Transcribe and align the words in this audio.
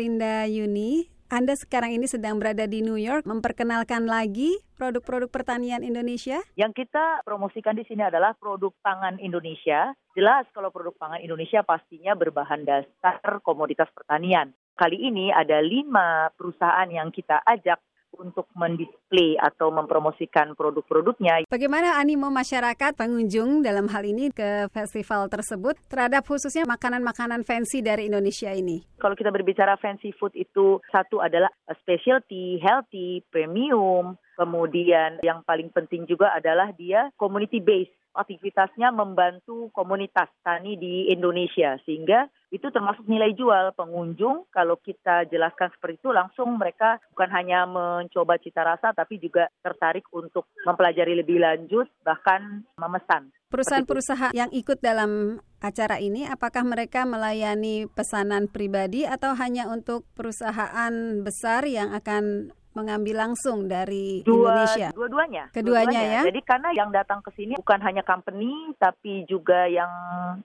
Rinda 0.00 0.48
Yuni. 0.48 1.12
Anda 1.28 1.52
sekarang 1.52 1.92
ini 1.92 2.08
sedang 2.08 2.40
berada 2.40 2.64
di 2.64 2.80
New 2.80 2.96
York 2.96 3.28
memperkenalkan 3.28 4.08
lagi 4.08 4.56
produk-produk 4.80 5.28
pertanian 5.28 5.84
Indonesia. 5.84 6.40
Yang 6.56 6.82
kita 6.82 7.20
promosikan 7.22 7.76
di 7.76 7.84
sini 7.84 8.00
adalah 8.00 8.32
produk 8.32 8.72
pangan 8.80 9.20
Indonesia. 9.20 9.92
Jelas 10.16 10.48
kalau 10.56 10.72
produk 10.72 10.96
pangan 10.96 11.20
Indonesia 11.20 11.60
pastinya 11.60 12.16
berbahan 12.16 12.64
dasar 12.64 13.44
komoditas 13.44 13.92
pertanian. 13.92 14.56
Kali 14.72 14.96
ini 14.96 15.28
ada 15.28 15.60
lima 15.60 16.32
perusahaan 16.32 16.88
yang 16.88 17.12
kita 17.12 17.44
ajak 17.44 17.76
untuk 18.16 18.50
mendisplay 18.58 19.38
atau 19.38 19.70
mempromosikan 19.70 20.54
produk-produknya. 20.58 21.46
Bagaimana 21.46 21.98
animo 22.00 22.32
masyarakat 22.32 22.96
pengunjung 22.98 23.62
dalam 23.62 23.86
hal 23.90 24.02
ini 24.02 24.34
ke 24.34 24.66
festival 24.74 25.30
tersebut 25.30 25.78
terhadap 25.86 26.26
khususnya 26.26 26.66
makanan-makanan 26.66 27.46
fancy 27.46 27.84
dari 27.84 28.08
Indonesia 28.08 28.50
ini? 28.50 28.82
Kalau 28.98 29.14
kita 29.14 29.30
berbicara 29.30 29.78
fancy 29.78 30.10
food 30.16 30.34
itu 30.34 30.82
satu 30.90 31.22
adalah 31.22 31.52
specialty, 31.84 32.58
healthy, 32.60 33.22
premium, 33.28 34.18
kemudian 34.40 35.20
yang 35.20 35.44
paling 35.44 35.68
penting 35.68 36.08
juga 36.08 36.32
adalah 36.32 36.72
dia 36.72 37.12
community 37.20 37.60
based 37.60 37.92
aktivitasnya 38.14 38.90
membantu 38.90 39.70
komunitas 39.70 40.28
tani 40.42 40.74
di 40.76 41.10
Indonesia 41.10 41.78
sehingga 41.86 42.26
itu 42.50 42.66
termasuk 42.74 43.06
nilai 43.06 43.30
jual 43.38 43.70
pengunjung 43.78 44.50
kalau 44.50 44.74
kita 44.82 45.26
jelaskan 45.30 45.70
seperti 45.70 46.02
itu 46.02 46.10
langsung 46.10 46.58
mereka 46.58 46.98
bukan 47.14 47.30
hanya 47.30 47.62
mencoba 47.64 48.42
cita 48.42 48.66
rasa 48.66 48.90
tapi 48.90 49.22
juga 49.22 49.46
tertarik 49.62 50.02
untuk 50.10 50.50
mempelajari 50.66 51.14
lebih 51.14 51.38
lanjut 51.38 51.86
bahkan 52.02 52.66
memesan. 52.74 53.30
Perusahaan-perusahaan 53.50 54.34
yang 54.34 54.50
ikut 54.54 54.78
dalam 54.78 55.42
acara 55.58 55.98
ini 55.98 56.22
apakah 56.26 56.62
mereka 56.62 57.02
melayani 57.02 57.90
pesanan 57.90 58.46
pribadi 58.46 59.06
atau 59.06 59.34
hanya 59.34 59.66
untuk 59.66 60.06
perusahaan 60.14 60.94
besar 61.22 61.66
yang 61.66 61.90
akan 61.90 62.54
mengambil 62.72 63.26
langsung 63.26 63.66
dari 63.66 64.22
Dua, 64.22 64.54
Indonesia? 64.54 64.88
Dua-duanya. 64.94 65.44
Keduanya 65.50 66.00
dua 66.00 66.14
ya. 66.14 66.22
Jadi 66.26 66.40
karena 66.46 66.68
yang 66.70 66.90
datang 66.94 67.18
ke 67.20 67.30
sini 67.34 67.58
bukan 67.58 67.80
hanya 67.82 68.06
company 68.06 68.72
tapi 68.78 69.26
juga 69.26 69.66
yang 69.66 69.90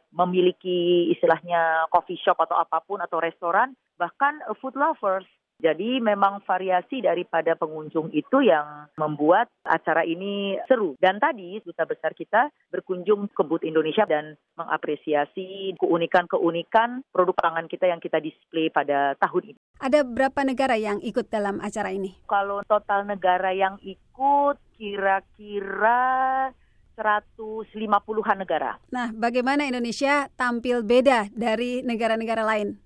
memiliki 0.09 1.11
istilahnya 1.13 1.85
coffee 1.93 2.19
shop 2.19 2.41
atau 2.41 2.57
apa 2.57 2.81
pun 2.81 3.01
atau 3.01 3.21
restoran, 3.21 3.77
bahkan 4.01 4.41
food 4.57 4.73
lovers. 4.73 5.27
Jadi 5.55 6.03
memang 6.03 6.43
variasi 6.43 6.99
daripada 6.99 7.55
pengunjung 7.55 8.11
itu 8.11 8.43
yang 8.43 8.91
membuat 8.99 9.47
acara 9.63 10.03
ini 10.03 10.59
seru. 10.67 10.99
Dan 10.99 11.17
tadi 11.17 11.63
duta 11.63 11.87
besar 11.87 12.11
kita 12.11 12.51
berkunjung 12.69 13.31
ke 13.31 13.41
booth 13.47 13.63
Indonesia 13.63 14.03
dan 14.03 14.35
mengapresiasi 14.59 15.79
keunikan-keunikan 15.79 17.07
produk 17.15 17.35
pangan 17.39 17.71
kita 17.71 17.87
yang 17.87 18.03
kita 18.03 18.19
display 18.19 18.67
pada 18.67 19.15
tahun 19.15 19.55
ini. 19.55 19.59
Ada 19.79 20.03
berapa 20.03 20.43
negara 20.43 20.75
yang 20.75 20.99
ikut 20.99 21.31
dalam 21.31 21.63
acara 21.63 21.95
ini? 21.95 22.19
Kalau 22.27 22.59
total 22.67 23.07
negara 23.07 23.55
yang 23.55 23.79
ikut 23.79 24.59
kira-kira 24.75 26.51
150-an 26.95 28.37
negara. 28.39 28.79
Nah, 28.91 29.11
bagaimana 29.11 29.67
Indonesia 29.67 30.31
tampil 30.39 30.83
beda 30.83 31.27
dari 31.35 31.83
negara-negara 31.83 32.43
lain? 32.43 32.79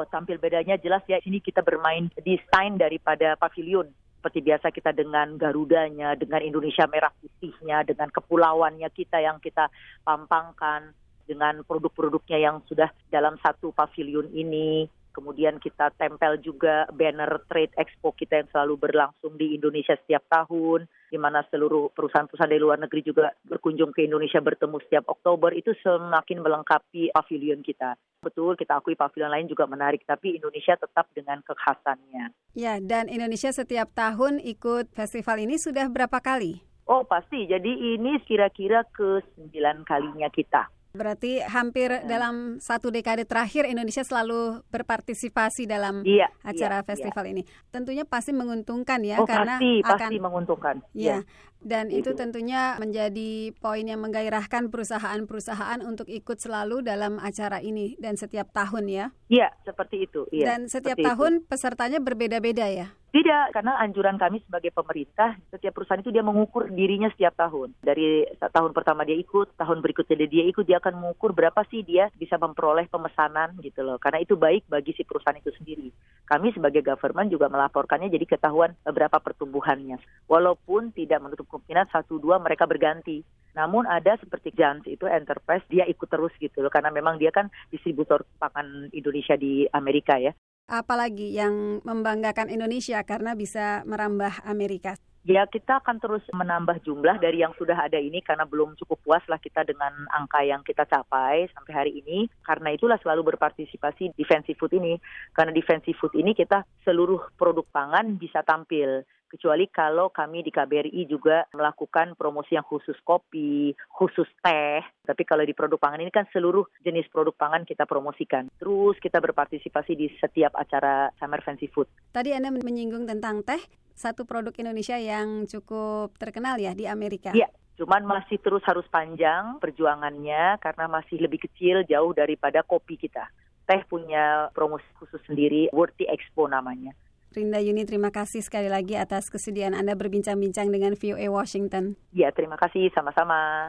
Oh, 0.00 0.08
tampil 0.08 0.40
bedanya 0.40 0.80
jelas 0.80 1.04
ya. 1.04 1.20
Sini 1.20 1.44
kita 1.44 1.60
bermain 1.60 2.08
desain 2.24 2.80
daripada 2.80 3.36
pavilion. 3.36 3.84
Seperti 4.16 4.40
biasa 4.40 4.72
kita 4.72 4.96
dengan 4.96 5.36
Garudanya, 5.36 6.16
dengan 6.16 6.40
Indonesia 6.40 6.88
merah 6.88 7.12
putihnya, 7.20 7.84
dengan 7.84 8.08
kepulauannya 8.08 8.88
kita 8.96 9.20
yang 9.20 9.44
kita 9.44 9.68
pampangkan, 10.00 10.96
dengan 11.28 11.60
produk-produknya 11.68 12.40
yang 12.40 12.64
sudah 12.64 12.88
dalam 13.12 13.36
satu 13.44 13.76
pavilion 13.76 14.32
ini. 14.32 14.88
Kemudian 15.12 15.60
kita 15.60 15.92
tempel 16.00 16.40
juga 16.40 16.88
banner 16.88 17.44
trade 17.44 17.76
expo 17.76 18.16
kita 18.16 18.40
yang 18.40 18.48
selalu 18.48 18.88
berlangsung 18.88 19.36
di 19.36 19.52
Indonesia 19.52 20.00
setiap 20.00 20.24
tahun, 20.32 20.88
di 21.12 21.20
mana 21.20 21.44
seluruh 21.52 21.92
perusahaan-perusahaan 21.92 22.48
dari 22.48 22.62
luar 22.62 22.80
negeri 22.80 23.04
juga 23.04 23.36
berkunjung 23.44 23.92
ke 23.92 24.08
Indonesia 24.08 24.40
bertemu 24.40 24.80
setiap 24.80 25.04
Oktober. 25.12 25.52
Itu 25.52 25.76
semakin 25.76 26.40
melengkapi 26.40 27.12
pavilion 27.12 27.60
kita. 27.60 28.00
Betul, 28.20 28.52
kita 28.52 28.76
akui 28.76 28.92
pavilion 29.00 29.32
lain 29.32 29.48
juga 29.48 29.64
menarik, 29.64 30.04
tapi 30.04 30.36
Indonesia 30.36 30.76
tetap 30.76 31.08
dengan 31.16 31.40
kekhasannya. 31.40 32.36
Ya, 32.52 32.76
dan 32.76 33.08
Indonesia 33.08 33.48
setiap 33.48 33.96
tahun 33.96 34.44
ikut 34.44 34.92
festival 34.92 35.40
ini 35.40 35.56
sudah 35.56 35.88
berapa 35.88 36.20
kali? 36.20 36.60
Oh 36.84 37.00
pasti, 37.08 37.48
jadi 37.48 37.96
ini 37.96 38.20
kira-kira 38.28 38.84
ke 38.92 39.24
sembilan 39.32 39.88
kalinya 39.88 40.28
kita. 40.28 40.68
Berarti 40.90 41.38
hampir 41.44 41.90
ya. 41.90 42.02
dalam 42.02 42.58
satu 42.58 42.90
dekade 42.90 43.22
terakhir 43.22 43.66
Indonesia 43.66 44.02
selalu 44.02 44.66
berpartisipasi 44.74 45.70
dalam 45.70 46.02
iya, 46.02 46.26
acara 46.42 46.82
iya, 46.82 46.86
festival 46.86 47.24
iya. 47.28 47.32
ini. 47.36 47.42
Tentunya 47.70 48.02
pasti 48.02 48.34
menguntungkan 48.34 49.00
ya 49.06 49.22
oh, 49.22 49.26
karena 49.26 49.58
pasti, 49.58 49.70
akan 49.86 50.10
pasti 50.10 50.16
menguntungkan. 50.18 50.76
Ya. 50.92 51.22
Dan 51.60 51.92
itu. 51.92 52.10
itu 52.10 52.16
tentunya 52.16 52.80
menjadi 52.80 53.52
poin 53.60 53.84
yang 53.84 54.00
menggairahkan 54.00 54.72
perusahaan-perusahaan 54.72 55.84
untuk 55.84 56.08
ikut 56.08 56.40
selalu 56.40 56.80
dalam 56.80 57.20
acara 57.20 57.60
ini 57.60 58.00
dan 58.00 58.16
setiap 58.16 58.48
tahun 58.56 58.88
ya. 58.88 59.06
Iya, 59.28 59.52
seperti 59.68 60.08
itu. 60.08 60.24
Iya, 60.32 60.56
dan 60.56 60.60
setiap 60.72 60.96
tahun 60.96 61.44
itu. 61.44 61.46
pesertanya 61.52 62.00
berbeda-beda 62.00 62.64
ya. 62.72 62.96
Tidak, 63.10 63.50
karena 63.50 63.74
anjuran 63.82 64.14
kami 64.22 64.38
sebagai 64.46 64.70
pemerintah, 64.70 65.34
setiap 65.50 65.74
perusahaan 65.74 65.98
itu 65.98 66.14
dia 66.14 66.22
mengukur 66.22 66.70
dirinya 66.70 67.10
setiap 67.10 67.34
tahun. 67.34 67.74
Dari 67.82 68.22
tahun 68.38 68.70
pertama 68.70 69.02
dia 69.02 69.18
ikut, 69.18 69.58
tahun 69.58 69.82
berikutnya 69.82 70.30
dia 70.30 70.46
ikut, 70.46 70.62
dia 70.62 70.78
akan 70.78 71.02
mengukur 71.02 71.34
berapa 71.34 71.58
sih 71.74 71.82
dia 71.82 72.06
bisa 72.14 72.38
memperoleh 72.38 72.86
pemesanan 72.86 73.58
gitu 73.66 73.82
loh. 73.82 73.98
Karena 73.98 74.22
itu 74.22 74.38
baik 74.38 74.70
bagi 74.70 74.94
si 74.94 75.02
perusahaan 75.02 75.34
itu 75.34 75.50
sendiri. 75.58 75.90
Kami 76.22 76.54
sebagai 76.54 76.86
government 76.86 77.34
juga 77.34 77.50
melaporkannya 77.50 78.14
jadi 78.14 78.30
ketahuan 78.30 78.78
berapa 78.86 79.18
pertumbuhannya. 79.18 79.98
Walaupun 80.30 80.94
tidak 80.94 81.18
menutup 81.18 81.50
kemungkinan 81.50 81.90
satu 81.90 82.22
dua 82.22 82.38
mereka 82.38 82.70
berganti. 82.70 83.26
Namun 83.58 83.90
ada 83.90 84.14
seperti 84.22 84.54
Jans 84.54 84.86
itu 84.86 85.10
enterprise 85.10 85.66
dia 85.66 85.82
ikut 85.82 86.06
terus 86.06 86.30
gitu 86.38 86.62
loh 86.62 86.70
karena 86.70 86.94
memang 86.94 87.18
dia 87.18 87.34
kan 87.34 87.50
distributor 87.74 88.22
pangan 88.38 88.86
Indonesia 88.94 89.34
di 89.34 89.66
Amerika 89.74 90.22
ya 90.22 90.30
apalagi 90.70 91.34
yang 91.34 91.82
membanggakan 91.82 92.46
Indonesia 92.46 93.02
karena 93.02 93.34
bisa 93.34 93.82
merambah 93.84 94.46
Amerika? 94.46 94.94
Ya 95.20 95.44
kita 95.44 95.84
akan 95.84 96.00
terus 96.00 96.24
menambah 96.32 96.80
jumlah 96.80 97.20
dari 97.20 97.44
yang 97.44 97.52
sudah 97.60 97.76
ada 97.76 98.00
ini 98.00 98.24
karena 98.24 98.48
belum 98.48 98.72
cukup 98.80 99.04
puas 99.04 99.20
lah 99.28 99.36
kita 99.36 99.68
dengan 99.68 99.92
angka 100.16 100.40
yang 100.40 100.64
kita 100.64 100.88
capai 100.88 101.44
sampai 101.52 101.72
hari 101.76 101.92
ini. 102.00 102.24
Karena 102.40 102.72
itulah 102.72 102.96
selalu 103.04 103.36
berpartisipasi 103.36 104.16
defensive 104.16 104.56
food 104.56 104.72
ini. 104.80 104.96
Karena 105.36 105.52
defensive 105.52 105.98
food 106.00 106.16
ini 106.16 106.32
kita 106.32 106.64
seluruh 106.88 107.36
produk 107.36 107.68
pangan 107.68 108.16
bisa 108.16 108.40
tampil 108.48 109.04
kecuali 109.30 109.70
kalau 109.70 110.10
kami 110.10 110.42
di 110.42 110.50
KBRI 110.50 111.06
juga 111.06 111.46
melakukan 111.54 112.18
promosi 112.18 112.58
yang 112.58 112.66
khusus 112.66 112.98
kopi, 113.06 113.70
khusus 113.86 114.26
teh. 114.42 114.82
Tapi 115.06 115.22
kalau 115.22 115.46
di 115.46 115.54
produk 115.54 115.78
pangan 115.78 116.02
ini 116.02 116.10
kan 116.10 116.26
seluruh 116.34 116.66
jenis 116.82 117.06
produk 117.14 117.32
pangan 117.38 117.62
kita 117.62 117.86
promosikan. 117.86 118.50
Terus 118.58 118.98
kita 118.98 119.22
berpartisipasi 119.22 119.94
di 119.94 120.10
setiap 120.18 120.58
acara 120.58 121.14
Summer 121.22 121.38
Fancy 121.46 121.70
Food. 121.70 121.86
Tadi 122.10 122.34
Anda 122.34 122.50
menyinggung 122.50 123.06
tentang 123.06 123.46
teh, 123.46 123.62
satu 123.94 124.26
produk 124.26 124.50
Indonesia 124.58 124.98
yang 124.98 125.46
cukup 125.46 126.18
terkenal 126.18 126.58
ya 126.58 126.74
di 126.74 126.90
Amerika. 126.90 127.30
Iya, 127.30 127.52
cuman 127.78 128.02
masih 128.08 128.42
terus 128.42 128.64
harus 128.66 128.88
panjang 128.90 129.62
perjuangannya 129.62 130.58
karena 130.58 130.84
masih 130.90 131.22
lebih 131.22 131.46
kecil 131.46 131.86
jauh 131.86 132.10
daripada 132.16 132.66
kopi 132.66 132.98
kita. 132.98 133.30
Teh 133.68 133.86
punya 133.86 134.50
promosi 134.50 134.88
khusus 134.98 135.22
sendiri, 135.28 135.70
Worthy 135.70 136.08
Expo 136.10 136.50
namanya. 136.50 136.90
Rinda 137.30 137.60
Yuni, 137.60 137.86
terima 137.86 138.10
kasih 138.10 138.40
sekali 138.40 138.66
lagi 138.66 138.96
atas 138.96 139.30
kesediaan 139.30 139.76
Anda 139.76 139.94
berbincang-bincang 139.94 140.72
dengan 140.72 140.96
VOA 140.96 141.30
Washington. 141.30 141.94
Ya, 142.10 142.32
terima 142.32 142.56
kasih. 142.56 142.90
Sama-sama. 142.90 143.68